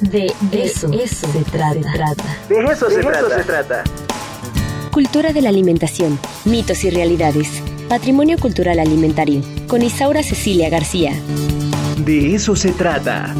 De 0.00 0.26
eso, 0.52 0.90
eso 0.92 1.26
se, 1.32 1.42
trata. 1.50 1.74
De 2.48 2.64
eso, 2.72 2.88
se, 2.88 3.00
trata. 3.00 3.38
se 3.38 3.44
trata. 3.44 3.84
Cultura 4.92 5.32
de 5.32 5.42
la 5.42 5.48
alimentación, 5.48 6.18
mitos 6.44 6.84
y 6.84 6.90
realidades. 6.90 7.48
Patrimonio 7.88 8.38
cultural 8.38 8.78
alimentario. 8.78 9.42
Con 9.66 9.82
Isaura 9.82 10.22
Cecilia 10.22 10.68
García. 10.70 11.12
De 12.04 12.34
eso 12.34 12.54
se 12.54 12.70
trata. 12.72 13.34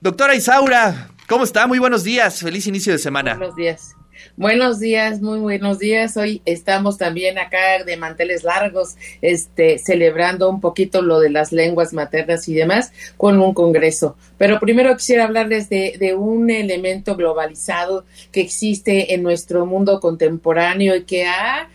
Doctora 0.00 0.34
Isaura, 0.34 1.08
¿cómo 1.26 1.44
está? 1.44 1.66
Muy 1.66 1.78
buenos 1.78 2.04
días. 2.04 2.40
Feliz 2.40 2.66
inicio 2.66 2.92
de 2.92 2.98
semana. 2.98 3.34
Buenos 3.34 3.56
días. 3.56 3.95
Buenos 4.36 4.80
días, 4.80 5.20
muy 5.20 5.38
buenos 5.38 5.78
días. 5.78 6.16
Hoy 6.16 6.42
estamos 6.44 6.98
también 6.98 7.38
acá 7.38 7.84
de 7.84 7.96
manteles 7.96 8.44
largos, 8.44 8.96
este, 9.22 9.78
celebrando 9.78 10.50
un 10.50 10.60
poquito 10.60 11.02
lo 11.02 11.20
de 11.20 11.30
las 11.30 11.52
lenguas 11.52 11.92
maternas 11.92 12.48
y 12.48 12.54
demás 12.54 12.92
con 13.16 13.40
un 13.40 13.54
congreso. 13.54 14.16
Pero 14.38 14.60
primero 14.60 14.96
quisiera 14.96 15.24
hablarles 15.24 15.68
de, 15.68 15.96
de 15.98 16.14
un 16.14 16.50
elemento 16.50 17.16
globalizado 17.16 18.04
que 18.32 18.40
existe 18.40 19.14
en 19.14 19.22
nuestro 19.22 19.66
mundo 19.66 20.00
contemporáneo 20.00 20.96
y 20.96 21.04
que 21.04 21.26
ha 21.26 21.68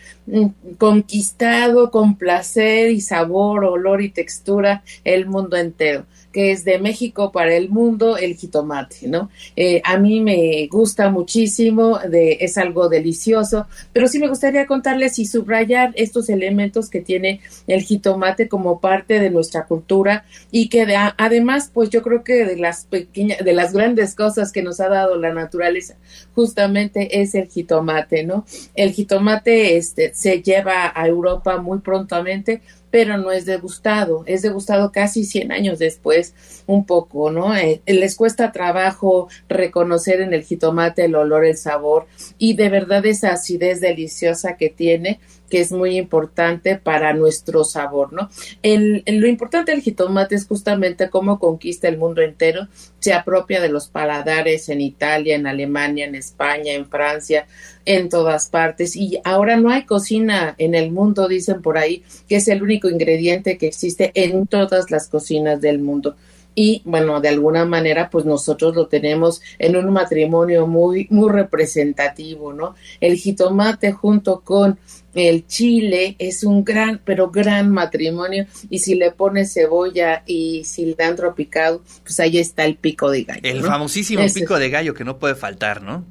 conquistado 0.78 1.92
con 1.92 2.16
placer 2.16 2.92
y 2.92 3.02
sabor, 3.02 3.66
olor 3.66 4.02
y 4.02 4.10
textura 4.10 4.84
el 5.04 5.26
mundo 5.26 5.58
entero 5.58 6.06
que 6.32 6.52
es 6.52 6.64
de 6.64 6.80
México 6.80 7.32
para 7.32 7.56
el 7.56 7.70
mundo, 7.70 8.18
el 8.18 8.36
jitomate, 8.36 9.08
¿no? 9.08 9.30
Eh, 9.56 9.82
a 9.84 9.98
mí 9.98 10.22
me 10.22 10.68
gusta 10.72 11.10
muchísimo, 11.10 12.00
de, 12.00 12.38
es 12.40 12.58
algo 12.58 12.90
delicioso, 12.90 13.68
pero 13.94 14.08
sí 14.08 14.20
me 14.20 14.30
gustaría 14.30 14.66
contarles 14.66 15.20
y 15.20 15.26
subrayar 15.26 15.92
estos 15.96 16.30
elementos 16.30 16.90
que 16.90 17.02
tiene 17.02 17.42
el 17.68 17.84
jitomate 17.84 18.48
como 18.48 18.80
parte 18.80 19.20
de 19.20 19.30
nuestra 19.30 19.66
cultura 19.66 20.26
y 20.52 20.70
que 20.70 20.86
además, 21.18 21.70
pues 21.74 21.90
yo 21.90 22.02
creo 22.02 22.24
que 22.24 22.46
de 22.46 22.58
las 22.58 22.86
pequeñas, 22.86 23.40
de 23.44 23.54
las 23.54 23.74
grandes 23.74 24.16
cosas 24.16 24.52
que 24.52 24.64
nos 24.64 24.80
ha 24.80 24.90
dado 24.90 25.18
la 25.18 25.34
naturaleza, 25.34 25.96
justamente 26.34 27.22
es 27.22 27.36
el 27.36 27.48
jitomate, 27.48 28.24
¿no? 28.24 28.46
El 28.76 28.94
jitomate 28.94 29.78
este, 29.78 30.11
se 30.14 30.42
lleva 30.42 30.92
a 30.94 31.08
Europa 31.08 31.58
muy 31.58 31.80
prontamente, 31.80 32.62
pero 32.90 33.18
no 33.18 33.32
es 33.32 33.46
degustado, 33.46 34.24
es 34.28 34.42
degustado 34.42 34.92
casi 34.92 35.24
100 35.24 35.52
años 35.52 35.80
después, 35.80 36.36
un 36.68 36.86
poco, 36.86 37.32
¿no? 37.32 37.56
Eh, 37.56 37.82
les 37.86 38.16
cuesta 38.16 38.52
trabajo 38.52 39.30
reconocer 39.48 40.22
en 40.22 40.34
el 40.34 40.44
jitomate 40.44 41.06
el 41.06 41.16
olor, 41.16 41.46
el 41.46 41.58
sabor 41.58 42.08
y 42.38 42.56
de 42.56 42.70
verdad 42.70 43.06
esa 43.06 43.32
acidez 43.32 43.80
deliciosa 43.80 44.58
que 44.58 44.70
tiene 44.70 45.20
que 45.52 45.60
es 45.60 45.72
muy 45.72 45.98
importante 45.98 46.78
para 46.78 47.14
nuestro 47.14 47.66
sabor, 47.66 48.14
¿no? 48.14 48.30
El, 48.64 49.04
lo 49.06 49.28
importante 49.28 49.72
del 49.72 49.82
jitomate 49.82 50.34
es 50.34 50.48
justamente 50.48 51.10
cómo 51.10 51.38
conquista 51.40 51.90
el 51.90 51.98
mundo 51.98 52.22
entero, 52.22 52.68
se 53.00 53.14
apropia 53.14 53.62
de 53.62 53.70
los 53.70 53.88
paladares 53.88 54.70
en 54.70 54.80
Italia, 54.80 55.36
en 55.36 55.46
Alemania, 55.46 56.06
en 56.06 56.16
España, 56.16 56.72
en 56.74 56.88
Francia, 56.88 57.48
en 57.86 58.08
todas 58.10 58.50
partes. 58.50 58.96
Y 58.96 59.20
ahora 59.26 59.58
no 59.58 59.70
hay 59.70 59.84
cocina 59.84 60.56
en 60.58 60.74
el 60.74 60.92
mundo, 60.92 61.28
dicen 61.28 61.62
por 61.62 61.78
ahí, 61.78 62.04
que 62.30 62.38
es 62.38 62.48
el 62.48 62.64
único 62.64 62.90
ingrediente 62.90 63.58
que 63.58 63.68
existe 63.68 64.12
en 64.16 64.48
todas 64.48 64.90
las 64.90 65.10
cocinas 65.10 65.60
del 65.60 65.80
mundo 65.80 66.16
y 66.56 66.82
bueno, 66.86 67.22
de 67.22 67.30
alguna 67.30 67.66
manera 67.66 68.10
pues 68.10 68.26
nosotros 68.26 68.76
lo 68.76 68.88
tenemos 68.88 69.42
en 69.60 69.76
un 69.76 69.92
matrimonio 69.92 70.68
muy 70.68 71.08
muy 71.10 71.32
representativo, 71.32 72.54
¿no? 72.54 72.76
El 73.00 73.16
jitomate 73.16 73.92
junto 73.92 74.42
con 74.42 74.78
el 75.14 75.46
chile 75.48 76.16
es 76.20 76.44
un 76.44 76.64
gran, 76.64 77.02
pero 77.04 77.30
gran 77.32 77.70
matrimonio 77.70 78.46
y 78.70 78.80
si 78.80 78.96
le 78.96 79.12
pones 79.12 79.54
cebolla 79.54 80.24
y 80.26 80.64
cilantro 80.66 81.36
picado, 81.36 81.82
pues 82.04 82.20
ahí 82.20 82.38
está 82.38 82.66
el 82.66 82.76
pico 82.76 83.10
de 83.12 83.24
gallo. 83.24 83.42
El 83.44 83.64
famosísimo 83.64 84.24
pico 84.34 84.58
de 84.58 84.70
gallo 84.70 84.94
que 84.94 85.04
no 85.04 85.20
puede 85.20 85.36
faltar, 85.36 85.82
¿no? 85.82 86.06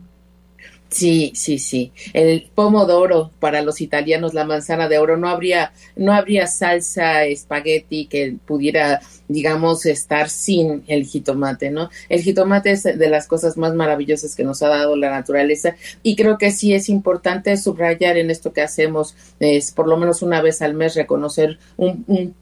Sí, 0.91 1.31
sí, 1.37 1.61
sí. 1.61 1.93
El 2.13 2.51
pomodoro 2.53 3.31
para 3.39 3.63
los 3.63 3.81
italianos, 3.81 4.35
la 4.35 4.45
manzana 4.45 4.89
de 4.89 4.99
oro, 4.99 5.17
no 5.17 5.29
habría, 5.29 5.73
no 5.95 6.13
habría 6.13 6.49
salsa 6.49 7.25
espagueti 7.27 8.07
que 8.07 8.37
pudiera, 8.45 9.01
digamos, 9.29 9.87
estar 9.87 10.29
sin 10.29 10.83
el 10.89 11.05
jitomate, 11.05 11.71
¿no? 11.71 11.91
El 12.09 12.23
jitomate 12.23 12.73
es 12.73 12.83
de 12.83 13.09
las 13.09 13.29
cosas 13.29 13.57
más 13.57 13.73
maravillosas 13.73 14.35
que 14.35 14.43
nos 14.43 14.63
ha 14.65 14.69
dado 14.69 14.97
la 14.97 15.11
naturaleza 15.11 15.77
y 16.03 16.17
creo 16.17 16.39
que 16.39 16.51
sí 16.51 16.75
es 16.75 16.89
importante 16.89 17.57
subrayar 17.57 18.17
en 18.17 18.29
esto 18.33 18.53
que 18.53 18.63
hacemos, 18.63 19.15
es 19.39 19.71
por 19.71 19.87
lo 19.87 19.97
menos 19.97 20.23
una 20.23 20.43
vez 20.43 20.61
al 20.61 20.75
mes 20.75 20.97
reconocer 20.97 21.61
un, 21.77 22.05
un 22.09 22.35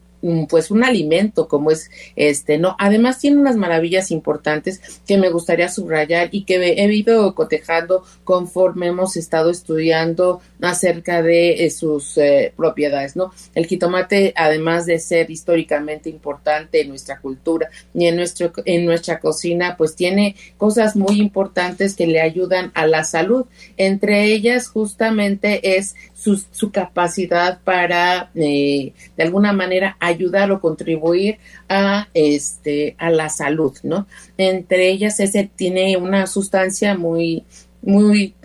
pues 0.49 0.71
un 0.71 0.83
alimento 0.83 1.47
como 1.47 1.71
es 1.71 1.89
este, 2.15 2.57
¿no? 2.57 2.75
Además 2.79 3.19
tiene 3.19 3.37
unas 3.37 3.55
maravillas 3.55 4.11
importantes 4.11 4.81
que 5.07 5.17
me 5.17 5.29
gustaría 5.29 5.69
subrayar 5.69 6.29
y 6.31 6.43
que 6.43 6.55
he 6.55 6.93
ido 6.93 7.33
cotejando 7.35 8.03
conforme 8.23 8.87
hemos 8.87 9.15
estado 9.17 9.49
estudiando 9.49 10.41
acerca 10.61 11.21
de 11.21 11.65
eh, 11.65 11.69
sus 11.69 12.17
eh, 12.17 12.53
propiedades, 12.55 13.15
¿no? 13.15 13.31
El 13.55 13.65
jitomate, 13.65 14.33
además 14.35 14.85
de 14.85 14.99
ser 14.99 15.31
históricamente 15.31 16.09
importante 16.09 16.81
en 16.81 16.89
nuestra 16.89 17.19
cultura 17.19 17.69
y 17.93 18.07
en, 18.07 18.15
nuestro, 18.15 18.51
en 18.65 18.85
nuestra 18.85 19.19
cocina, 19.19 19.75
pues 19.77 19.95
tiene 19.95 20.35
cosas 20.57 20.95
muy 20.95 21.19
importantes 21.19 21.95
que 21.95 22.07
le 22.07 22.21
ayudan 22.21 22.71
a 22.75 22.85
la 22.87 23.03
salud. 23.03 23.45
Entre 23.77 24.25
ellas, 24.25 24.67
justamente 24.67 25.77
es 25.77 25.95
su, 26.13 26.71
capacidad 26.71 27.61
para, 27.63 28.31
eh, 28.35 28.93
de 29.15 29.23
alguna 29.23 29.53
manera, 29.53 29.97
ayudar 30.09 30.51
o 30.51 30.59
contribuir 30.59 31.39
a, 31.67 32.07
este, 32.13 32.95
a 32.97 33.09
la 33.09 33.29
salud, 33.29 33.77
¿no? 33.83 34.07
Entre 34.37 34.89
ellas, 34.89 35.19
ese 35.19 35.49
tiene 35.55 35.97
una 35.97 36.27
sustancia 36.27 36.97
muy, 36.97 37.43
muy 37.81 38.35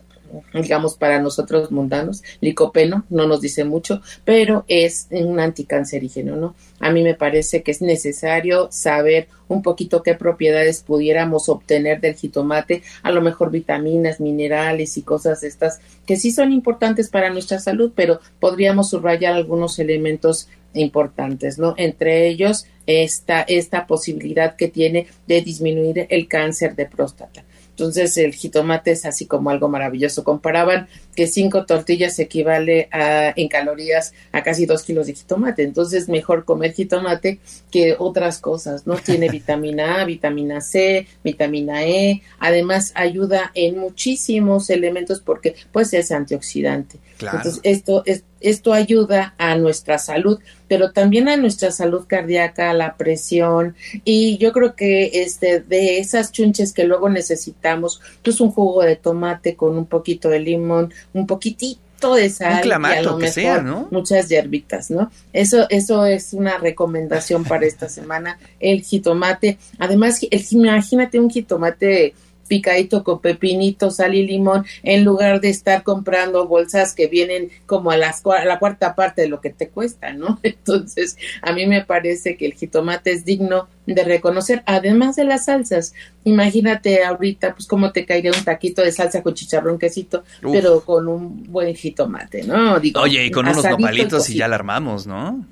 digamos, 0.52 0.96
para 0.96 1.20
nosotros 1.20 1.70
mundanos, 1.70 2.22
licopeno, 2.40 3.04
no 3.10 3.26
nos 3.26 3.40
dice 3.40 3.64
mucho, 3.64 4.00
pero 4.24 4.64
es 4.68 5.06
un 5.10 5.40
anticancerígeno, 5.40 6.36
¿no? 6.36 6.54
A 6.80 6.90
mí 6.90 7.02
me 7.02 7.14
parece 7.14 7.62
que 7.62 7.70
es 7.70 7.82
necesario 7.82 8.68
saber 8.70 9.28
un 9.48 9.62
poquito 9.62 10.02
qué 10.02 10.14
propiedades 10.14 10.82
pudiéramos 10.82 11.48
obtener 11.48 12.00
del 12.00 12.14
jitomate, 12.14 12.82
a 13.02 13.10
lo 13.10 13.20
mejor 13.20 13.50
vitaminas, 13.50 14.20
minerales 14.20 14.96
y 14.96 15.02
cosas 15.02 15.42
estas 15.42 15.80
que 16.06 16.16
sí 16.16 16.32
son 16.32 16.52
importantes 16.52 17.08
para 17.08 17.30
nuestra 17.30 17.58
salud, 17.58 17.92
pero 17.94 18.20
podríamos 18.40 18.90
subrayar 18.90 19.34
algunos 19.34 19.78
elementos 19.78 20.48
importantes, 20.74 21.58
¿no? 21.58 21.74
Entre 21.76 22.28
ellos, 22.28 22.66
esta, 22.86 23.42
esta 23.42 23.86
posibilidad 23.86 24.56
que 24.56 24.68
tiene 24.68 25.06
de 25.26 25.40
disminuir 25.42 26.06
el 26.10 26.28
cáncer 26.28 26.74
de 26.76 26.86
próstata. 26.86 27.44
Entonces 27.74 28.16
el 28.18 28.32
jitomate 28.32 28.92
es 28.92 29.04
así 29.04 29.26
como 29.26 29.50
algo 29.50 29.68
maravilloso. 29.68 30.22
Comparaban 30.22 30.86
que 31.16 31.26
cinco 31.26 31.66
tortillas 31.66 32.16
equivale 32.20 32.88
a, 32.92 33.32
en 33.34 33.48
calorías 33.48 34.12
a 34.30 34.44
casi 34.44 34.64
dos 34.64 34.84
kilos 34.84 35.08
de 35.08 35.14
jitomate. 35.14 35.64
Entonces 35.64 36.08
mejor 36.08 36.44
comer 36.44 36.72
jitomate 36.72 37.40
que 37.72 37.96
otras 37.98 38.38
cosas, 38.38 38.86
¿no? 38.86 38.94
Tiene 38.94 39.28
vitamina 39.30 40.00
A, 40.00 40.04
vitamina 40.04 40.60
C, 40.60 41.08
vitamina 41.24 41.84
E. 41.84 42.22
Además 42.38 42.92
ayuda 42.94 43.50
en 43.54 43.78
muchísimos 43.78 44.70
elementos 44.70 45.20
porque 45.20 45.56
pues 45.72 45.92
es 45.94 46.12
antioxidante. 46.12 46.98
Entonces 47.20 47.58
esto 47.64 48.04
es 48.06 48.22
esto 48.44 48.72
ayuda 48.72 49.34
a 49.38 49.56
nuestra 49.56 49.98
salud, 49.98 50.38
pero 50.68 50.92
también 50.92 51.28
a 51.28 51.36
nuestra 51.36 51.70
salud 51.70 52.04
cardíaca, 52.06 52.70
a 52.70 52.74
la 52.74 52.96
presión 52.96 53.74
y 54.04 54.38
yo 54.38 54.52
creo 54.52 54.74
que 54.76 55.22
este 55.22 55.60
de 55.60 55.98
esas 55.98 56.32
chunches 56.32 56.72
que 56.72 56.84
luego 56.84 57.08
necesitamos, 57.08 58.00
pues 58.22 58.40
un 58.40 58.50
jugo 58.50 58.82
de 58.82 58.96
tomate 58.96 59.56
con 59.56 59.76
un 59.76 59.86
poquito 59.86 60.28
de 60.28 60.40
limón, 60.40 60.92
un 61.12 61.26
poquitito 61.26 62.14
de 62.14 62.28
sal 62.28 62.66
y 62.66 63.18
que 63.18 63.28
sea, 63.28 63.62
¿no? 63.62 63.88
muchas 63.90 64.28
hierbitas, 64.28 64.90
¿no? 64.90 65.10
Eso 65.32 65.66
eso 65.70 66.04
es 66.04 66.34
una 66.34 66.58
recomendación 66.58 67.44
para 67.44 67.66
esta 67.66 67.88
semana, 67.88 68.38
el 68.60 68.82
jitomate. 68.82 69.58
Además, 69.78 70.20
el, 70.30 70.44
imagínate 70.50 71.18
un 71.18 71.30
jitomate 71.30 72.14
picadito 72.46 73.04
con 73.04 73.20
pepinito, 73.20 73.90
sal 73.90 74.14
y 74.14 74.26
limón, 74.26 74.64
en 74.82 75.04
lugar 75.04 75.40
de 75.40 75.50
estar 75.50 75.82
comprando 75.82 76.46
bolsas 76.46 76.94
que 76.94 77.06
vienen 77.06 77.50
como 77.66 77.90
a, 77.90 77.96
las, 77.96 78.22
la 78.44 78.58
cuarta 78.58 78.94
parte 78.94 79.22
de 79.22 79.28
lo 79.28 79.40
que 79.40 79.50
te 79.50 79.68
cuesta, 79.68 80.12
¿no? 80.12 80.38
Entonces, 80.42 81.16
a 81.42 81.52
mí 81.52 81.66
me 81.66 81.84
parece 81.84 82.36
que 82.36 82.46
el 82.46 82.54
jitomate 82.54 83.12
es 83.12 83.24
digno 83.24 83.68
de 83.86 84.04
reconocer, 84.04 84.62
además 84.66 85.16
de 85.16 85.24
las 85.24 85.46
salsas. 85.46 85.94
Imagínate 86.24 87.04
ahorita, 87.04 87.54
pues, 87.54 87.66
cómo 87.66 87.92
te 87.92 88.06
caería 88.06 88.32
un 88.32 88.44
taquito 88.44 88.82
de 88.82 88.92
salsa 88.92 89.22
con 89.22 89.34
chicharrón 89.34 89.78
quesito, 89.78 90.24
pero 90.40 90.80
con 90.80 91.08
un 91.08 91.44
buen 91.52 91.74
jitomate, 91.74 92.44
¿no? 92.44 92.80
Digo, 92.80 93.00
Oye, 93.00 93.26
y 93.26 93.30
con 93.30 93.46
unos 93.46 93.64
nopalitos 93.64 94.30
y 94.30 94.36
ya 94.36 94.48
la 94.48 94.56
armamos, 94.56 95.06
¿no? 95.06 95.44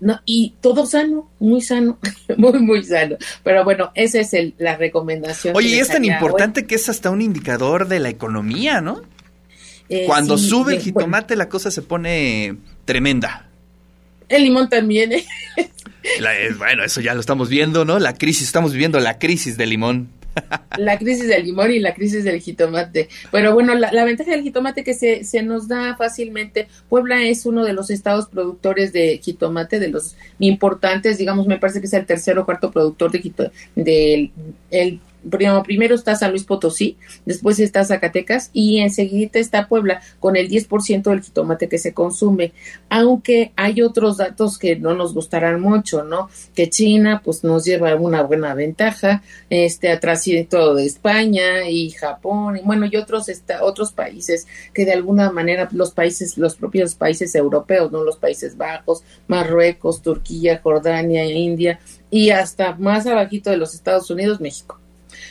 No, 0.00 0.20
y 0.24 0.54
todo 0.60 0.86
sano, 0.86 1.30
muy 1.38 1.60
sano, 1.60 1.98
muy, 2.36 2.58
muy 2.60 2.84
sano. 2.84 3.16
Pero 3.42 3.64
bueno, 3.64 3.90
esa 3.94 4.20
es 4.20 4.34
el, 4.34 4.54
la 4.58 4.76
recomendación. 4.76 5.56
Oye, 5.56 5.68
y 5.68 5.78
es 5.78 5.88
tan 5.88 6.04
importante 6.04 6.66
que 6.66 6.74
es 6.74 6.88
hasta 6.88 7.10
un 7.10 7.22
indicador 7.22 7.88
de 7.88 8.00
la 8.00 8.08
economía, 8.08 8.80
¿no? 8.80 9.02
Eh, 9.88 10.04
Cuando 10.06 10.36
sube 10.36 10.74
el 10.74 10.80
jitomate 10.80 11.34
la 11.34 11.48
cosa 11.48 11.70
se 11.70 11.82
pone 11.82 12.56
tremenda. 12.84 13.48
El 14.28 14.42
limón 14.42 14.68
también. 14.68 15.12
¿eh? 15.12 15.24
bueno, 16.58 16.84
eso 16.84 17.00
ya 17.00 17.14
lo 17.14 17.20
estamos 17.20 17.48
viendo, 17.48 17.84
¿no? 17.84 17.98
La 17.98 18.14
crisis, 18.14 18.46
estamos 18.46 18.72
viviendo 18.72 19.00
la 19.00 19.18
crisis 19.18 19.56
del 19.56 19.70
limón. 19.70 20.10
La 20.78 20.98
crisis 20.98 21.26
del 21.28 21.44
limón 21.44 21.70
y 21.70 21.80
la 21.80 21.94
crisis 21.94 22.24
del 22.24 22.40
jitomate. 22.40 23.08
Pero 23.32 23.52
bueno, 23.54 23.74
la, 23.74 24.04
ventaja 24.04 24.30
del 24.30 24.42
jitomate 24.42 24.84
que 24.84 24.94
se, 24.94 25.24
se, 25.24 25.42
nos 25.42 25.68
da 25.68 25.96
fácilmente. 25.96 26.68
Puebla 26.88 27.24
es 27.24 27.46
uno 27.46 27.64
de 27.64 27.72
los 27.72 27.90
estados 27.90 28.28
productores 28.28 28.92
de 28.92 29.18
jitomate, 29.22 29.80
de 29.80 29.88
los 29.88 30.16
importantes, 30.38 31.18
digamos, 31.18 31.46
me 31.46 31.58
parece 31.58 31.80
que 31.80 31.86
es 31.86 31.92
el 31.92 32.06
tercer 32.06 32.38
o 32.38 32.44
cuarto 32.44 32.70
productor 32.70 33.10
de 33.10 33.20
jitomate, 33.20 33.56
del 33.74 34.30
el 34.70 35.00
primero 35.64 35.94
está 35.94 36.14
San 36.16 36.30
Luis 36.30 36.44
Potosí, 36.44 36.96
después 37.24 37.58
está 37.58 37.84
Zacatecas 37.84 38.50
y 38.52 38.78
enseguida 38.78 39.40
está 39.40 39.68
Puebla 39.68 40.00
con 40.20 40.36
el 40.36 40.48
10% 40.48 41.02
del 41.02 41.22
jitomate 41.22 41.68
que 41.68 41.78
se 41.78 41.94
consume, 41.94 42.52
aunque 42.88 43.52
hay 43.56 43.82
otros 43.82 44.18
datos 44.18 44.58
que 44.58 44.76
no 44.76 44.94
nos 44.94 45.14
gustarán 45.14 45.60
mucho, 45.60 46.04
¿no? 46.04 46.28
Que 46.54 46.70
China 46.70 47.22
pues 47.24 47.44
nos 47.44 47.64
lleva 47.64 47.94
una 47.96 48.22
buena 48.22 48.54
ventaja, 48.54 49.22
este 49.50 49.90
atrás 49.90 50.18
todo 50.48 50.74
de 50.74 50.84
España 50.84 51.68
y 51.68 51.90
Japón 51.90 52.56
y 52.56 52.60
bueno, 52.62 52.86
y 52.90 52.96
otros 52.96 53.28
está, 53.28 53.64
otros 53.64 53.92
países 53.92 54.46
que 54.74 54.84
de 54.84 54.92
alguna 54.92 55.30
manera 55.30 55.68
los 55.72 55.92
países 55.92 56.36
los 56.36 56.56
propios 56.56 56.94
países 56.94 57.34
europeos, 57.34 57.92
¿no? 57.92 58.04
Los 58.04 58.16
Países 58.16 58.56
Bajos, 58.56 59.02
Marruecos, 59.26 60.02
Turquía, 60.02 60.60
Jordania, 60.62 61.24
India 61.24 61.80
y 62.10 62.30
hasta 62.30 62.74
más 62.74 63.06
abajito 63.06 63.50
de 63.50 63.56
los 63.56 63.74
Estados 63.74 64.10
Unidos, 64.10 64.40
México. 64.40 64.80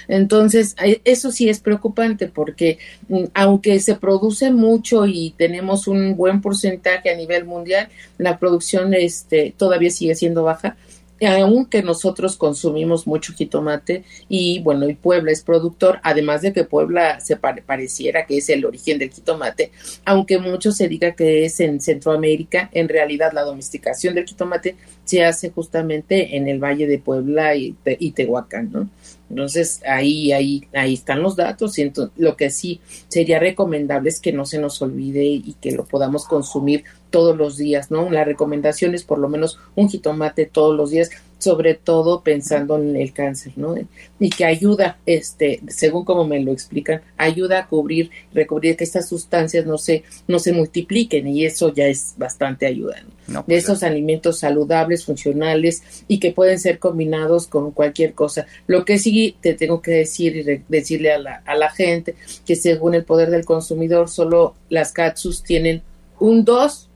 Entonces, 0.08 0.76
eso 1.04 1.32
sí 1.32 1.50
es 1.50 1.60
preocupante 1.60 2.28
porque 2.28 2.80
mm, 3.10 3.26
aunque 3.34 3.80
se 3.80 3.96
produce 3.96 4.52
mucho 4.52 5.06
y 5.06 5.34
tenemos 5.38 5.88
un 5.88 6.16
buen 6.16 6.42
porcentaje 6.42 7.10
a 7.10 7.16
nivel 7.16 7.46
mundial, 7.46 7.90
la 8.18 8.38
producción 8.38 8.94
este, 8.94 9.54
todavía 9.58 9.90
sigue 9.90 10.16
siendo 10.16 10.44
baja 10.44 10.78
aunque 11.26 11.82
nosotros 11.82 12.36
consumimos 12.38 13.08
mucho 13.08 13.34
jitomate 13.34 14.04
y 14.30 14.60
bueno, 14.60 14.88
y 14.88 14.96
Puebla 14.96 15.32
es 15.32 15.42
productor, 15.42 16.00
además 16.04 16.42
de 16.42 16.54
que 16.54 16.64
Puebla 16.64 17.20
se 17.20 17.38
pareciera 17.38 18.26
que 18.26 18.38
es 18.38 18.50
el 18.50 18.66
origen 18.66 19.00
del 19.00 19.12
jitomate, 19.12 19.72
aunque 20.06 20.38
mucho 20.40 20.72
se 20.72 20.88
diga 20.88 21.14
que 21.14 21.46
es 21.46 21.60
en 21.60 21.82
Centroamérica, 21.82 22.70
en 22.74 22.90
realidad 22.90 23.32
la 23.34 23.44
domesticación 23.44 24.16
del 24.16 24.28
jitomate 24.28 24.76
se 25.06 25.24
hace 25.24 25.50
justamente 25.52 26.36
en 26.36 26.48
el 26.48 26.60
Valle 26.60 26.88
de 26.88 27.00
Puebla 27.00 27.56
y, 27.56 27.76
y 27.86 28.12
Tehuacán, 28.12 28.72
¿no? 28.72 28.90
Entonces 29.30 29.82
ahí, 29.86 30.32
ahí, 30.32 30.68
ahí 30.74 30.94
están 30.94 31.22
los 31.22 31.36
datos 31.36 31.78
y 31.80 31.92
lo 32.16 32.38
que 32.38 32.50
sí 32.50 32.80
sería 33.08 33.40
recomendable 33.40 34.10
es 34.10 34.22
que 34.22 34.32
no 34.32 34.46
se 34.46 34.58
nos 34.58 34.82
olvide 34.82 35.26
y 35.26 35.56
que 35.60 35.72
lo 35.72 35.86
podamos 35.86 36.26
consumir 36.26 36.86
todos 37.10 37.36
los 37.38 37.58
días, 37.58 37.92
¿no? 37.92 38.10
La 38.10 38.24
recomendación 38.24 38.94
es 38.96 39.04
por 39.04 39.20
lo 39.20 39.30
menos 39.30 39.60
un 39.76 39.90
jitomate 39.90 40.46
todos 40.46 40.76
los 40.76 40.92
días, 40.92 41.10
sobre 41.40 41.76
todo 41.76 42.22
pensando 42.22 42.78
en 42.78 42.96
el 42.96 43.14
cáncer, 43.14 43.54
¿no? 43.56 43.76
Y 44.20 44.30
que 44.30 44.46
ayuda, 44.46 44.98
este, 45.06 45.62
según 45.68 46.04
como 46.04 46.26
me 46.26 46.40
lo 46.40 46.52
explican, 46.52 47.02
ayuda 47.16 47.60
a 47.60 47.68
cubrir, 47.68 48.10
recubrir 48.34 48.76
que 48.76 48.84
estas 48.84 49.08
sustancias 49.08 49.66
no 49.66 49.78
se, 49.78 50.04
no 50.28 50.40
se 50.40 50.52
multipliquen 50.52 51.28
y 51.28 51.46
eso 51.46 51.74
ya 51.74 51.86
es 51.86 52.16
bastante 52.18 52.66
ayuda, 52.66 53.04
¿no? 53.28 53.40
de 53.40 53.46
pues, 53.46 53.64
esos 53.64 53.84
alimentos 53.84 54.40
saludables, 54.40 55.06
funcionales 55.06 56.04
y 56.08 56.20
que 56.20 56.32
pueden 56.32 56.60
ser 56.60 56.80
combinados 56.80 57.48
con 57.48 57.72
cualquier 57.72 58.14
cosa. 58.14 58.48
Lo 58.66 58.84
que 58.84 58.98
sí 58.98 59.36
te 59.40 59.54
tengo 59.54 59.82
que 59.82 59.92
decir 59.92 60.36
y 60.38 60.64
decirle 60.68 61.12
a 61.12 61.20
la, 61.20 61.44
a 61.46 61.56
la 61.56 61.70
gente 61.70 62.16
que 62.46 62.56
según 62.56 62.96
el 62.96 63.04
poder 63.04 63.30
del 63.30 63.46
consumidor, 63.46 64.10
solo 64.10 64.56
las 64.70 64.92
katsus 64.92 65.44
tienen 65.44 65.84
un 66.20 66.46
2% 66.46 66.87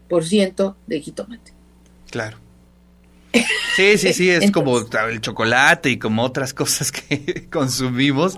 de 0.88 1.02
jitomate. 1.02 1.54
Claro. 2.10 2.38
Sí, 3.78 3.98
sí, 3.98 4.12
sí, 4.12 4.30
es 4.30 4.52
como 4.52 4.78
el 4.78 5.22
chocolate 5.22 5.92
y 5.92 5.98
como 5.98 6.24
otras 6.24 6.54
cosas 6.62 6.92
que 6.92 7.48
consumimos. 7.50 8.38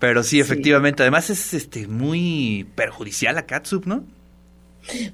Pero 0.00 0.24
sí, 0.24 0.40
efectivamente, 0.40 1.04
además 1.04 1.30
es 1.30 1.54
este 1.54 1.86
muy 1.86 2.66
perjudicial 2.74 3.36
la 3.36 3.46
catsup, 3.46 3.86
¿no? 3.86 4.04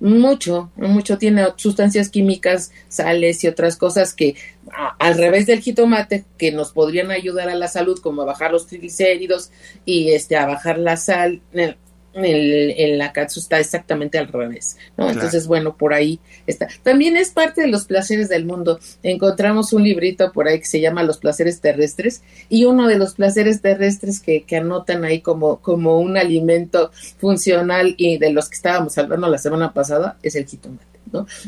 Mucho, 0.00 0.70
mucho 0.76 1.18
tiene 1.18 1.44
sustancias 1.56 2.08
químicas, 2.08 2.70
sales 2.88 3.42
y 3.44 3.48
otras 3.48 3.76
cosas 3.76 4.14
que 4.14 4.36
al 4.98 5.18
revés 5.18 5.46
del 5.46 5.60
jitomate 5.60 6.24
que 6.38 6.52
nos 6.52 6.72
podrían 6.72 7.10
ayudar 7.10 7.48
a 7.48 7.56
la 7.56 7.68
salud 7.68 7.98
como 8.00 8.22
a 8.22 8.26
bajar 8.26 8.52
los 8.52 8.66
triglicéridos 8.68 9.50
y 9.84 10.12
este 10.12 10.36
a 10.36 10.46
bajar 10.46 10.78
la 10.78 10.96
sal, 10.96 11.42
el, 12.24 12.74
el 12.76 13.00
Akatsu 13.00 13.40
está 13.40 13.58
exactamente 13.58 14.18
al 14.18 14.28
revés, 14.28 14.76
¿no? 14.96 15.10
Entonces, 15.10 15.46
bueno, 15.46 15.76
por 15.76 15.92
ahí 15.94 16.18
está. 16.46 16.68
También 16.82 17.16
es 17.16 17.30
parte 17.30 17.60
de 17.60 17.68
los 17.68 17.84
placeres 17.84 18.28
del 18.28 18.44
mundo. 18.44 18.80
Encontramos 19.02 19.72
un 19.72 19.82
librito 19.82 20.32
por 20.32 20.48
ahí 20.48 20.58
que 20.58 20.66
se 20.66 20.80
llama 20.80 21.02
Los 21.02 21.18
placeres 21.18 21.60
terrestres 21.60 22.22
y 22.48 22.64
uno 22.64 22.88
de 22.88 22.98
los 22.98 23.14
placeres 23.14 23.60
terrestres 23.60 24.20
que, 24.20 24.42
que 24.42 24.56
anotan 24.56 25.04
ahí 25.04 25.20
como, 25.20 25.58
como 25.58 25.98
un 25.98 26.16
alimento 26.16 26.90
funcional 27.18 27.94
y 27.96 28.18
de 28.18 28.32
los 28.32 28.48
que 28.48 28.56
estábamos 28.56 28.96
hablando 28.98 29.28
la 29.28 29.38
semana 29.38 29.72
pasada 29.72 30.18
es 30.22 30.34
el 30.36 30.46
jitomate. 30.46 30.96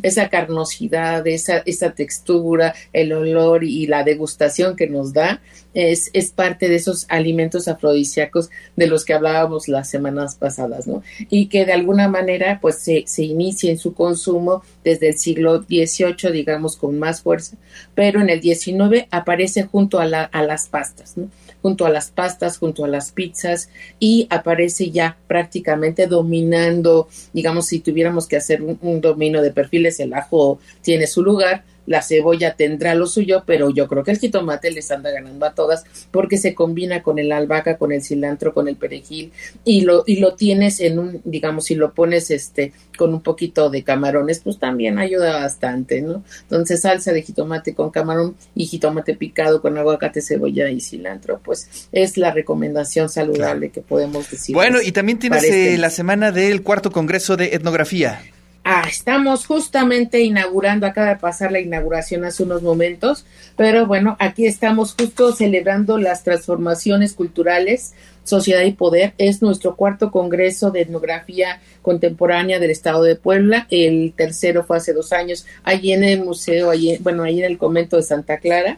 Esa 0.03 0.29
carnosidad, 0.29 1.27
esa, 1.27 1.59
esa 1.59 1.91
textura, 1.91 2.75
el 2.93 3.13
olor 3.13 3.65
y 3.65 3.87
la 3.87 4.05
degustación 4.05 4.77
que 4.77 4.89
nos 4.89 5.13
da 5.13 5.41
es, 5.79 6.11
es 6.13 6.31
parte 6.31 6.69
de 6.69 6.75
esos 6.75 7.07
alimentos 7.09 7.69
afrodisíacos 7.69 8.51
de 8.75 8.89
los 8.89 9.05
que 9.05 9.15
hablábamos 9.15 9.69
las 9.69 9.89
semanas 9.89 10.35
pasadas, 10.35 10.89
¿no? 10.89 11.05
Y 11.31 11.47
que 11.47 11.65
de 11.65 11.73
alguna 11.73 12.09
manera 12.09 12.59
pues 12.61 12.81
se, 12.81 13.05
se 13.07 13.23
inicia 13.23 13.71
en 13.71 13.79
su 13.79 13.95
consumo 13.95 14.65
desde 14.83 15.11
el 15.11 15.19
siglo 15.19 15.63
XVIII, 15.63 16.33
digamos, 16.33 16.77
con 16.77 16.99
más 16.99 17.23
fuerza, 17.23 17.57
pero 17.95 18.21
en 18.21 18.29
el 18.29 18.43
XIX 18.43 19.07
aparece 19.13 19.63
junto 19.63 20.01
a, 20.01 20.07
la, 20.07 20.25
a 20.25 20.43
las 20.43 20.67
pastas, 20.67 21.17
¿no? 21.17 21.31
junto 21.63 21.87
a 21.87 21.91
las 21.91 22.11
pastas, 22.11 22.59
junto 22.59 22.85
a 22.85 22.89
las 22.89 23.13
pizzas 23.13 23.69
y 24.01 24.27
aparece 24.31 24.91
ya 24.91 25.17
prácticamente 25.29 26.07
dominando, 26.09 27.09
digamos, 27.33 27.67
si 27.67 27.79
tuviéramos 27.81 28.27
que 28.27 28.37
hacer 28.37 28.63
un, 28.63 28.79
un 28.83 29.01
dominio 29.01 29.43
de 29.43 29.53
perfiles, 29.53 30.01
el 30.01 30.15
ajo 30.15 30.59
tiene 30.83 31.07
su 31.07 31.23
lugar, 31.23 31.65
la 31.89 32.03
cebolla 32.03 32.55
tendrá 32.55 32.95
lo 32.95 33.07
suyo, 33.07 33.43
pero 33.47 33.71
yo 33.71 33.89
creo 33.89 34.05
que 34.05 34.11
el 34.11 34.19
jitomate 34.19 34.71
les 34.71 34.91
anda 34.91 35.11
ganando 35.11 35.47
a 35.47 35.55
todas 35.55 35.85
porque 36.11 36.37
se 36.37 36.55
combina 36.55 37.03
con 37.03 37.19
el 37.19 37.33
albahaca, 37.33 37.79
con 37.79 37.93
el 37.93 38.03
cilantro, 38.03 38.53
con 38.53 38.69
el 38.69 38.77
perejil 38.77 39.33
y 39.65 39.81
lo 39.81 40.05
y 40.07 40.17
lo 40.17 40.35
tienes 40.35 40.81
en 40.81 40.99
un 40.99 41.23
digamos 41.25 41.65
si 41.65 41.75
lo 41.75 41.95
pones 41.95 42.31
este 42.31 42.73
con 42.99 43.15
un 43.15 43.23
poquito 43.23 43.71
de 43.71 43.85
camarones, 43.85 44.41
pues 44.41 44.59
también 44.59 44.99
ayuda 44.99 45.41
bastante, 45.41 46.03
¿no? 46.03 46.23
Entonces 46.43 46.83
salsa 46.83 47.13
de 47.13 47.23
jitomate 47.23 47.75
con 47.75 47.91
camarón 47.91 48.37
y 48.55 48.67
jitomate 48.67 49.15
picado 49.15 49.63
con 49.63 49.79
aguacate, 49.79 50.21
cebolla 50.21 50.69
y 50.69 50.81
cilantro, 50.81 51.41
pues 51.43 51.89
es 51.93 52.19
la 52.19 52.33
recomendación 52.33 53.09
saludable 53.09 53.71
que 53.71 53.81
podemos 53.81 54.31
decir. 54.31 54.55
Bueno, 54.55 54.83
y 54.83 54.93
también 54.93 55.19
tienes 55.19 55.45
este 55.45 55.79
la 55.79 55.91
semana 55.91 56.33
del 56.33 56.63
cuarto 56.63 56.91
congreso 56.91 57.37
de 57.37 57.55
etnografía. 57.55 58.21
Ah, 58.71 58.85
estamos 58.87 59.47
justamente 59.47 60.21
inaugurando, 60.21 60.87
acaba 60.87 61.09
de 61.09 61.17
pasar 61.17 61.51
la 61.51 61.59
inauguración 61.59 62.27
hace 62.27 62.43
unos 62.43 62.61
momentos, 62.61 63.25
pero 63.57 63.87
bueno, 63.87 64.15
aquí 64.21 64.45
estamos 64.45 64.95
justo 64.95 65.33
celebrando 65.33 65.97
las 65.97 66.23
transformaciones 66.23 67.15
culturales, 67.15 67.95
sociedad 68.25 68.61
y 68.61 68.73
poder. 68.73 69.15
Es 69.17 69.41
nuestro 69.41 69.75
cuarto 69.75 70.11
congreso 70.11 70.71
de 70.71 70.83
etnografía 70.83 71.63
contemporánea 71.81 72.59
del 72.59 72.71
Estado 72.71 73.05
de 73.05 73.17
Puebla. 73.17 73.67
El 73.71 74.13
tercero 74.15 74.65
fue 74.65 74.77
hace 74.77 74.93
dos 74.93 75.15
años, 75.15 75.47
allí 75.65 75.95
en 75.95 76.05
el 76.05 76.21
museo, 76.23 76.69
allí, 76.69 76.99
bueno, 77.01 77.23
allí 77.23 77.39
en 77.39 77.51
el 77.51 77.57
convento 77.57 77.97
de 77.97 78.03
Santa 78.03 78.37
Clara 78.37 78.77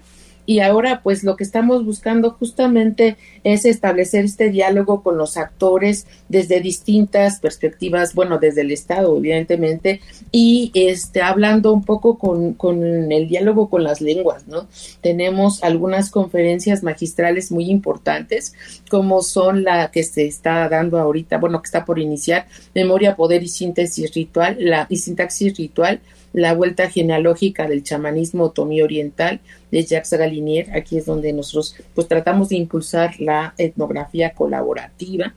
y 0.51 0.59
ahora 0.59 1.01
pues 1.05 1.23
lo 1.23 1.37
que 1.37 1.45
estamos 1.45 1.85
buscando 1.85 2.33
justamente 2.33 3.17
es 3.45 3.65
establecer 3.65 4.25
este 4.25 4.51
diálogo 4.51 5.01
con 5.01 5.17
los 5.17 5.37
actores 5.37 6.09
desde 6.29 6.61
distintas 6.61 7.39
perspectivas, 7.39 8.17
bueno, 8.17 8.39
desde 8.41 8.63
el 8.63 8.73
Estado, 8.73 9.17
evidentemente, 9.17 10.01
y 10.33 10.73
este, 10.75 11.23
hablando 11.23 11.73
un 11.73 11.85
poco 11.85 12.19
con, 12.19 12.55
con 12.55 12.83
el 13.13 13.29
diálogo 13.29 13.71
con 13.71 13.85
las 13.85 14.01
lenguas, 14.01 14.49
¿no? 14.49 14.67
Tenemos 15.01 15.63
algunas 15.63 16.11
conferencias 16.11 16.83
magistrales 16.83 17.53
muy 17.53 17.71
importantes, 17.71 18.53
como 18.91 19.23
son 19.23 19.63
la 19.63 19.93
que 19.93 20.03
se 20.03 20.27
está 20.27 20.69
dando 20.69 20.99
ahorita, 20.99 21.39
bueno, 21.39 21.63
que 21.63 21.67
está 21.67 21.85
por 21.85 22.01
iniciar, 22.01 22.49
Memoria, 22.75 23.15
Poder 23.15 23.45
y 23.45 23.49
Síntesis 23.49 24.13
Ritual, 24.13 24.57
la, 24.59 24.89
y 24.89 24.97
Sintaxis 24.97 25.57
Ritual, 25.57 26.01
la 26.33 26.55
vuelta 26.55 26.89
genealógica 26.89 27.67
del 27.67 27.83
chamanismo 27.83 28.45
otomí 28.45 28.83
oriental 28.83 29.41
de 29.71 29.85
Jacques 29.85 30.13
Galinier. 30.13 30.71
Aquí 30.77 30.99
es 30.99 31.07
donde 31.07 31.33
nosotros 31.33 31.77
pues 31.95 32.09
tratamos 32.09 32.51
de 32.51 32.57
impulsar 32.57 33.21
la 33.21 33.55
etnografía 33.59 34.31
colaborativa. 34.31 35.35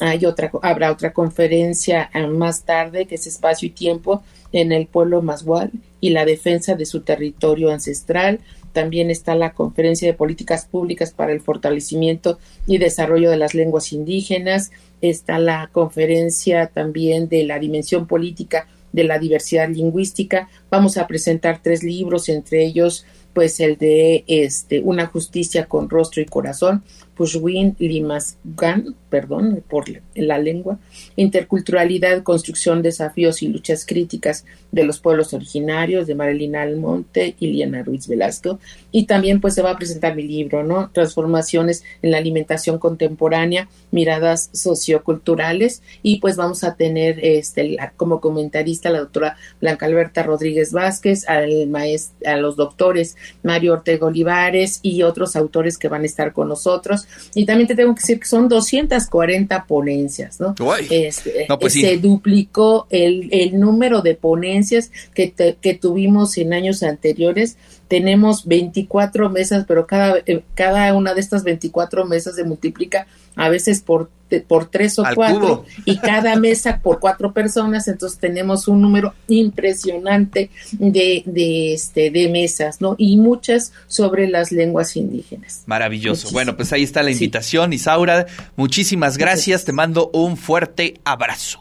Hay 0.00 0.26
otra, 0.26 0.50
habrá 0.62 0.90
otra 0.90 1.12
conferencia 1.12 2.10
eh, 2.12 2.26
más 2.26 2.64
tarde 2.64 3.06
que 3.06 3.14
es 3.14 3.26
Espacio 3.26 3.68
y 3.68 3.70
Tiempo 3.70 4.22
en 4.52 4.72
el 4.72 4.86
pueblo 4.86 5.22
Masgual 5.22 5.70
y 6.00 6.10
la 6.10 6.24
defensa 6.24 6.74
de 6.74 6.84
su 6.84 7.00
territorio 7.00 7.70
ancestral. 7.70 8.40
También 8.72 9.08
está 9.08 9.36
la 9.36 9.52
conferencia 9.52 10.08
de 10.08 10.14
políticas 10.14 10.66
públicas 10.66 11.12
para 11.12 11.32
el 11.32 11.40
fortalecimiento 11.40 12.38
y 12.66 12.78
desarrollo 12.78 13.30
de 13.30 13.36
las 13.36 13.54
lenguas 13.54 13.92
indígenas. 13.92 14.72
Está 15.00 15.38
la 15.38 15.70
conferencia 15.72 16.66
también 16.66 17.28
de 17.28 17.44
la 17.44 17.60
dimensión 17.60 18.08
política 18.08 18.66
de 18.94 19.04
la 19.04 19.18
diversidad 19.18 19.68
lingüística. 19.68 20.48
Vamos 20.70 20.96
a 20.96 21.06
presentar 21.08 21.60
tres 21.60 21.82
libros, 21.82 22.28
entre 22.28 22.64
ellos 22.64 23.04
pues 23.34 23.60
el 23.60 23.76
de 23.76 24.24
este 24.26 24.80
Una 24.80 25.06
justicia 25.06 25.66
con 25.66 25.90
rostro 25.90 26.22
y 26.22 26.26
corazón, 26.26 26.82
Pushwin 27.14 27.76
Limasgan, 27.78 28.94
perdón 29.08 29.62
por 29.68 29.84
la 30.14 30.38
lengua, 30.38 30.78
interculturalidad, 31.16 32.22
construcción, 32.22 32.82
desafíos 32.82 33.42
y 33.42 33.48
luchas 33.48 33.86
críticas 33.86 34.44
de 34.72 34.84
los 34.84 34.98
pueblos 34.98 35.32
originarios 35.32 36.06
de 36.06 36.16
Marilina 36.16 36.62
Almonte 36.62 37.36
y 37.38 37.46
Liana 37.48 37.82
Ruiz 37.82 38.08
Velasco. 38.08 38.58
Y 38.90 39.06
también 39.06 39.40
pues 39.40 39.54
se 39.54 39.62
va 39.62 39.70
a 39.70 39.76
presentar 39.76 40.16
mi 40.16 40.24
libro, 40.24 40.64
¿no? 40.64 40.90
Transformaciones 40.92 41.84
en 42.02 42.10
la 42.10 42.18
alimentación 42.18 42.78
contemporánea, 42.78 43.68
miradas 43.92 44.50
socioculturales 44.52 45.82
y 46.02 46.18
pues 46.18 46.36
vamos 46.36 46.64
a 46.64 46.74
tener 46.74 47.24
este, 47.24 47.76
como 47.96 48.20
comentarista 48.20 48.90
la 48.90 49.00
doctora 49.00 49.36
Blanca 49.60 49.86
Alberta 49.86 50.22
Rodríguez 50.24 50.72
Vázquez, 50.72 51.28
al 51.28 51.68
maestro, 51.68 52.28
a 52.28 52.36
los 52.36 52.56
doctores 52.56 53.16
Mario 53.42 53.74
Ortega 53.74 54.06
Olivares 54.06 54.80
y 54.82 55.02
otros 55.02 55.36
autores 55.36 55.78
que 55.78 55.88
van 55.88 56.02
a 56.02 56.06
estar 56.06 56.32
con 56.32 56.48
nosotros. 56.48 57.06
Y 57.34 57.44
también 57.44 57.68
te 57.68 57.74
tengo 57.74 57.94
que 57.94 58.00
decir 58.00 58.20
que 58.20 58.26
son 58.26 58.48
240 58.48 59.66
ponencias, 59.66 60.40
¿no? 60.40 60.54
Este, 60.90 61.46
pues 61.60 61.72
se 61.72 61.96
duplicó 61.98 62.86
el, 62.90 63.28
el, 63.32 63.58
número 63.58 64.02
de 64.02 64.14
ponencias 64.14 64.90
que, 65.14 65.32
que 65.60 65.74
tuvimos 65.74 66.36
en 66.38 66.52
años 66.52 66.82
anteriores 66.82 67.56
tenemos 67.94 68.44
24 68.44 69.30
mesas, 69.30 69.66
pero 69.68 69.86
cada, 69.86 70.16
eh, 70.26 70.42
cada 70.56 70.92
una 70.94 71.14
de 71.14 71.20
estas 71.20 71.44
24 71.44 72.04
mesas 72.04 72.34
se 72.34 72.42
multiplica 72.42 73.06
a 73.36 73.48
veces 73.48 73.82
por, 73.82 74.10
por 74.48 74.68
tres 74.68 74.98
o 74.98 75.04
cuatro 75.14 75.64
y 75.84 75.98
cada 75.98 76.34
mesa 76.40 76.80
por 76.82 76.98
cuatro 76.98 77.32
personas, 77.32 77.86
entonces 77.86 78.18
tenemos 78.18 78.66
un 78.66 78.82
número 78.82 79.14
impresionante 79.28 80.50
de, 80.72 81.22
de, 81.24 81.74
este, 81.74 82.10
de 82.10 82.28
mesas, 82.28 82.80
¿no? 82.80 82.96
Y 82.98 83.16
muchas 83.16 83.72
sobre 83.86 84.26
las 84.26 84.50
lenguas 84.50 84.96
indígenas. 84.96 85.62
Maravilloso. 85.66 86.32
Bueno, 86.32 86.56
pues 86.56 86.72
ahí 86.72 86.82
está 86.82 87.00
la 87.04 87.12
invitación, 87.12 87.72
Isaura. 87.72 88.26
Muchísimas 88.56 89.18
gracias, 89.18 89.64
te 89.64 89.70
mando 89.70 90.10
un 90.12 90.36
fuerte 90.36 90.94
abrazo. 91.04 91.60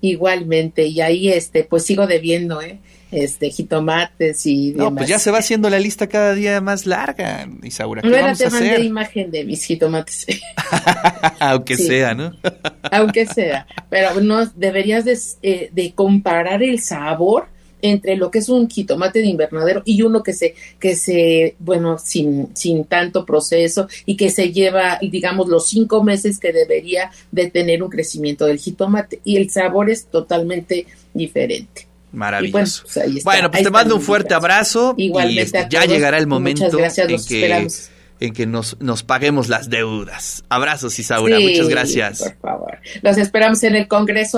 Igualmente, 0.00 0.86
y 0.86 1.00
ahí 1.00 1.28
este, 1.28 1.62
pues 1.62 1.84
sigo 1.84 2.08
debiendo, 2.08 2.60
¿eh? 2.60 2.80
Este 3.10 3.50
jitomates 3.50 4.44
y 4.46 4.72
demás. 4.72 4.90
No, 4.90 4.96
pues 4.96 5.08
ya 5.08 5.18
se 5.18 5.30
va 5.30 5.38
haciendo 5.38 5.70
la 5.70 5.78
lista 5.78 6.08
cada 6.08 6.34
día 6.34 6.60
más 6.60 6.86
larga, 6.86 7.48
Isaura. 7.62 8.02
¿Qué 8.02 8.08
no 8.08 8.16
vamos 8.16 8.38
te 8.38 8.50
mandé 8.50 8.84
imagen 8.84 9.30
de 9.30 9.44
mis 9.44 9.64
jitomates. 9.64 10.26
Aunque 11.38 11.76
sea, 11.76 12.14
¿no? 12.14 12.32
Aunque 12.90 13.26
sea, 13.26 13.66
pero 13.88 14.20
no 14.20 14.46
deberías 14.46 15.04
de, 15.04 15.18
eh, 15.42 15.70
de, 15.72 15.92
comparar 15.92 16.62
el 16.62 16.80
sabor 16.80 17.46
entre 17.80 18.16
lo 18.16 18.30
que 18.30 18.40
es 18.40 18.48
un 18.48 18.68
jitomate 18.68 19.20
de 19.20 19.26
invernadero 19.26 19.82
y 19.84 20.02
uno 20.02 20.22
que 20.24 20.32
se 20.32 20.56
que 20.80 20.96
se 20.96 21.54
bueno 21.60 21.96
sin 21.96 22.56
sin 22.56 22.84
tanto 22.84 23.24
proceso 23.24 23.86
y 24.04 24.16
que 24.16 24.30
se 24.30 24.52
lleva 24.52 24.98
digamos 25.00 25.48
los 25.48 25.68
cinco 25.68 26.02
meses 26.02 26.40
que 26.40 26.52
debería 26.52 27.12
de 27.30 27.48
tener 27.50 27.84
un 27.84 27.88
crecimiento 27.88 28.46
del 28.46 28.58
jitomate 28.58 29.20
y 29.22 29.36
el 29.36 29.48
sabor 29.50 29.90
es 29.90 30.06
totalmente 30.06 30.86
diferente. 31.14 31.87
Maravilloso. 32.12 32.84
Bueno, 33.24 33.50
pues, 33.50 33.62
te 33.62 33.70
mando 33.70 33.96
un 33.96 34.02
fuerte 34.02 34.34
abrazo 34.34 34.94
y 34.96 35.12
este, 35.38 35.66
ya 35.70 35.84
llegará 35.84 36.18
el 36.18 36.26
momento 36.26 36.64
en 36.64 37.24
que, 37.26 37.68
en 38.20 38.32
que 38.32 38.46
nos, 38.46 38.76
nos 38.80 39.02
paguemos 39.02 39.48
las 39.48 39.70
deudas. 39.70 40.44
Abrazos, 40.48 40.98
Isaura. 40.98 41.38
Muchas 41.38 41.68
gracias. 41.68 42.18
Por 42.22 42.36
favor. 42.38 42.78
Los 43.02 43.16
esperamos 43.16 43.62
en 43.62 43.76
el 43.76 43.88
Congreso 43.88 44.36